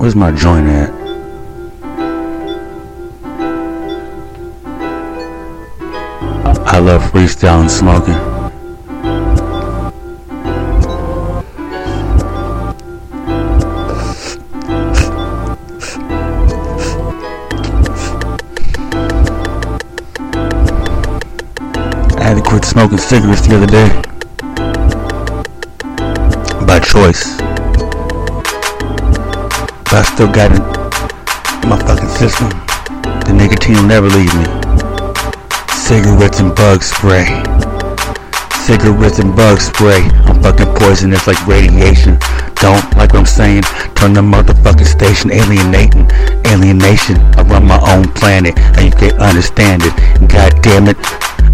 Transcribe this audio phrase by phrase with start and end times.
[0.00, 0.88] Where's my joint at?
[6.66, 8.14] I love freestyle and smoking.
[22.16, 23.90] I had to quit smoking cigarettes the other day.
[26.64, 27.59] By choice.
[29.90, 30.62] But I still got it
[31.64, 32.46] in my fucking system.
[33.26, 34.46] The nicotine will never leave me.
[35.74, 37.26] Cigarettes and bug spray.
[38.62, 39.98] Cigarettes and bug spray.
[40.30, 42.22] I'm fucking poisonous like radiation.
[42.62, 43.64] Don't like what I'm saying?
[43.98, 46.06] Turn the motherfucking station alienating.
[46.46, 47.18] Alienation.
[47.34, 49.94] I run my own planet and you can't understand it.
[50.30, 50.98] God damn it.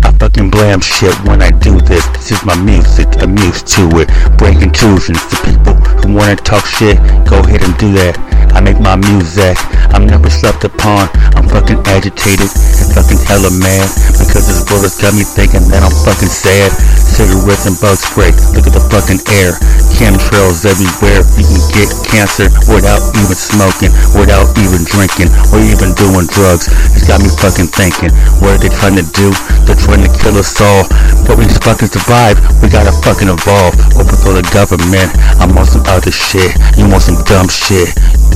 [0.04, 2.06] I fucking blam shit when I do this.
[2.16, 3.08] This is my music.
[3.22, 4.08] I'm used to it.
[4.38, 6.96] Break intrusions to people who wanna talk shit.
[7.28, 8.18] Go ahead and do that.
[8.56, 9.56] I make my music.
[9.92, 11.08] I'm never slept upon.
[11.36, 15.84] I'm fucking agitated and fucking hella mad because this world has got me thinking that
[15.84, 16.72] I'm fucking sad.
[16.96, 18.32] Cigarettes and bug spray.
[18.56, 19.56] Look at the fucking air.
[19.96, 21.24] Chemtrails everywhere.
[21.40, 26.68] You can get cancer without even smoking, without even drinking, or even doing drugs.
[26.92, 28.12] It's got me fucking thinking.
[28.44, 29.32] What are they trying to do?
[29.64, 30.84] They're trying to kill us all.
[31.24, 32.36] But we just fucking survive.
[32.60, 33.72] We gotta fucking evolve.
[33.96, 35.10] Open Overthrow the government.
[35.40, 36.52] I'm on some other shit.
[36.76, 37.90] You want some dumb shit.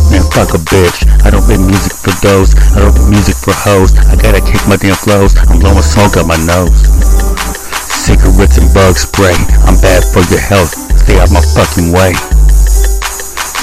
[0.08, 1.04] Man, fuck a bitch.
[1.22, 2.56] I don't make music for those.
[2.72, 3.92] I don't make music for hoes.
[4.08, 5.36] I gotta kick my damn flows.
[5.46, 6.72] I'm blowing smoke out my nose.
[7.84, 9.36] Cigarettes and bug spray.
[9.68, 10.89] I'm bad for your health.
[11.00, 12.12] Stay out my fucking way.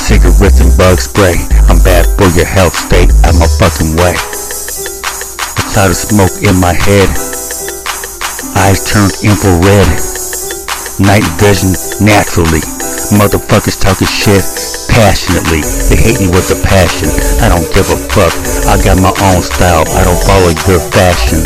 [0.07, 1.38] Cigarettes and bug spray.
[1.69, 2.73] I'm bad for your health.
[2.73, 4.16] Stay out my fucking way.
[4.17, 7.09] A cloud of smoke in my head.
[8.58, 9.88] Eyes turned infrared.
[10.97, 12.63] Night vision naturally.
[13.13, 14.41] Motherfuckers talking shit
[14.89, 15.61] passionately.
[15.93, 17.13] They hate me with a passion.
[17.45, 18.33] I don't give a fuck.
[18.65, 19.86] I got my own style.
[19.93, 21.45] I don't follow your fashion.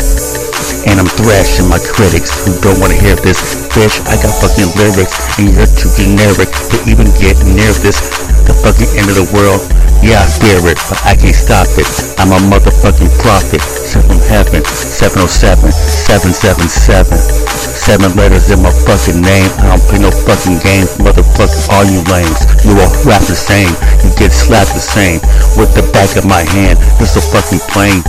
[0.86, 3.38] And I'm thrashing my critics who don't wanna hear this.
[3.70, 8.02] Bitch, I got fucking lyrics and you're too generic to even get near this.
[8.46, 9.62] The fucking end of the world.
[10.02, 11.86] Yeah, I fear it, but I can't stop it.
[12.18, 13.62] I'm a motherfucking prophet.
[13.62, 14.66] Sent from heaven.
[14.66, 17.14] 707 777.
[17.14, 19.46] Seven letters in my fucking name.
[19.62, 20.98] I don't play no fucking games.
[20.98, 22.42] Motherfucker, all you lames.
[22.66, 23.70] You all rap the same.
[24.02, 25.22] You get slapped the same.
[25.54, 26.82] With the back of my hand.
[26.98, 28.02] This a fucking plane.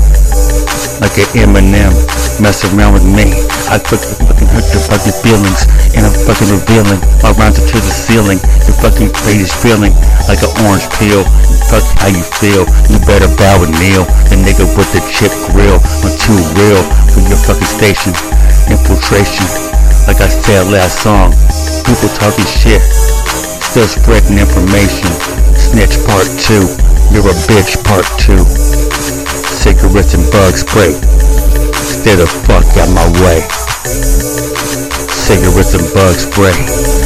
[0.98, 1.94] Like an Eminem.
[2.42, 3.30] Mess around with me.
[3.70, 5.70] I quickly fucking hurt your fucking feelings.
[5.94, 6.98] And I'm fucking revealing.
[7.22, 8.42] My rhymes to the ceiling.
[8.66, 9.94] Your fucking is feeling
[10.26, 11.22] like an orange peel.
[11.70, 12.66] Fuck how you feel.
[12.90, 14.10] You better bow and kneel.
[14.34, 15.78] The nigga with the chip grill.
[15.78, 16.82] I'm too real
[17.14, 18.18] for your fucking station.
[18.66, 19.46] Infiltration.
[20.10, 21.38] Like I said last song.
[21.86, 22.82] People talking shit.
[23.62, 25.10] Still spreading information.
[25.54, 26.66] Snitch part 2.
[27.14, 28.42] You're a bitch part 2.
[29.54, 30.98] Cigarettes and bug spray.
[32.04, 33.40] Stay the fuck out my way.
[35.08, 36.52] Cigarettes and bug spray.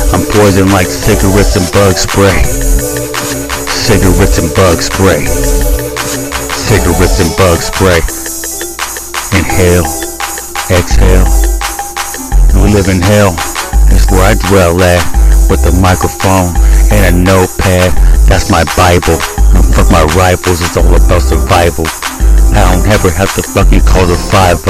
[0.10, 2.34] I'm poison like cigarettes and bug spray.
[3.70, 5.22] Cigarettes and bug spray.
[5.30, 8.02] Cigarettes and bug spray.
[9.38, 9.86] Inhale.
[10.74, 11.30] Exhale.
[12.58, 13.38] We live in hell.
[13.94, 15.06] That's where I dwell at.
[15.46, 16.58] With a microphone
[16.90, 17.94] and a notepad.
[18.26, 19.22] That's my Bible.
[19.78, 20.66] Fuck my rifles.
[20.66, 21.86] It's all about survival.
[22.58, 24.66] I don't ever have to fucking call the 5-0.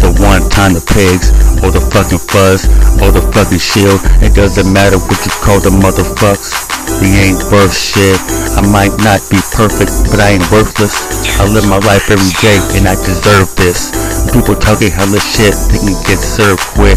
[0.00, 1.28] The one time the pigs,
[1.60, 2.64] or the fucking fuzz,
[3.04, 4.00] or the fucking shield.
[4.24, 6.64] It doesn't matter what you call the motherfucks.
[7.04, 8.16] We ain't worth shit.
[8.56, 10.96] I might not be perfect, but I ain't worthless.
[11.36, 13.92] I live my life every day, and I deserve this.
[14.32, 16.96] People talking hella shit, they can get served quick.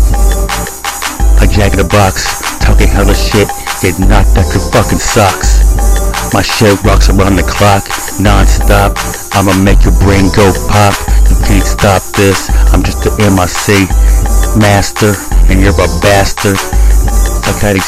[1.44, 3.52] A jack in the box, talking hella shit,
[3.84, 5.68] get knocked out your fucking socks.
[6.32, 7.84] My shit rocks around the clock,
[8.20, 8.94] non-stop.
[9.34, 10.94] I'ma make your brain go pop.
[11.32, 12.52] You can't stop this.
[12.72, 13.88] I'm just the MIC
[14.60, 15.16] master,
[15.50, 16.60] and you're a bastard.
[16.60, 17.84] Psychotic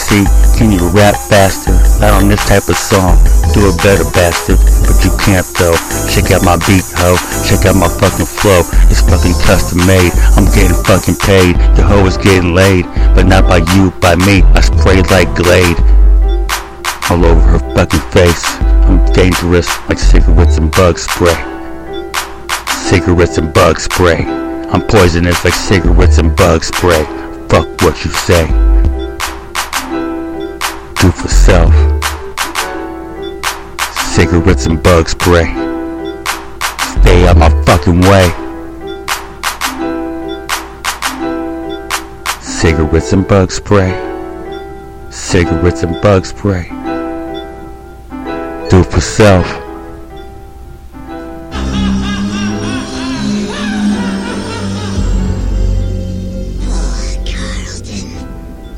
[0.58, 1.74] can you rap faster?
[2.00, 3.18] Not on this type of song.
[3.54, 4.58] Do it better, bastard.
[4.86, 5.78] But you can't though.
[6.14, 7.18] Check out my beat, ho.
[7.50, 8.62] Check out my fucking flow.
[8.90, 10.14] It's fucking custom made.
[10.38, 11.58] I'm getting fucking paid.
[11.78, 12.86] The hoe is getting laid.
[13.16, 14.44] But not by you, by me.
[14.54, 15.78] I spray like Glade
[17.10, 18.51] all over her fucking face.
[19.42, 21.34] Dangerous like cigarettes and bug spray.
[22.68, 24.24] Cigarettes and bug spray.
[24.70, 27.04] I'm poisonous like cigarettes and bug spray.
[27.50, 28.46] Fuck what you say.
[31.02, 31.74] Do for self.
[34.14, 35.46] Cigarettes and bug spray.
[37.02, 38.30] Stay out my fucking way.
[42.42, 43.90] Cigarettes and bug spray.
[45.10, 46.81] Cigarettes and bug spray
[57.26, 58.10] Carlton.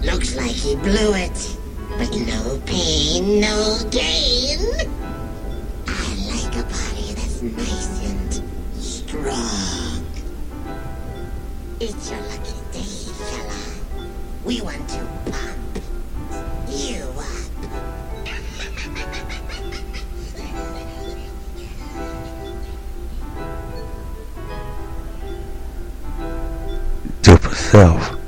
[0.02, 1.58] Looks like he blew it.
[1.98, 4.60] But no pain, no gain.
[5.88, 8.42] I like a body that's nice and
[8.82, 10.06] strong.
[11.82, 13.62] It's your lucky day, fella.
[14.46, 15.80] We want to pump
[16.70, 17.03] you.
[27.74, 28.23] Super self.